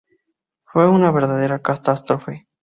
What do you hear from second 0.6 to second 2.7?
Fue una verdadera catástrofe.